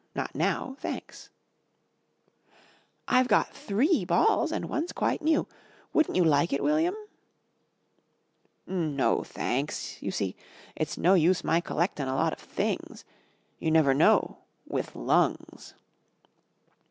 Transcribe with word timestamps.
Not 0.15 0.33
now. 0.33 0.77
Thanks." 0.79 1.29
"I've 3.07 3.27
got 3.27 3.53
three 3.53 4.03
balls 4.03 4.51
and 4.51 4.65
one's 4.67 4.93
quite 4.93 5.21
new. 5.21 5.47
Wouldn't 5.93 6.15
you 6.15 6.23
like 6.25 6.51
it, 6.51 6.63
William?" 6.63 6.95
"No 8.65 9.23
thanks. 9.23 10.01
You 10.01 10.09
see, 10.09 10.35
it's 10.75 10.97
no 10.97 11.13
use 11.13 11.43
my 11.43 11.61
collectin' 11.61 12.07
a 12.07 12.15
lot 12.15 12.33
of 12.33 12.39
things. 12.39 13.05
You 13.59 13.69
never 13.69 13.93
know 13.93 14.39
with 14.65 14.95
lungs." 14.95 15.75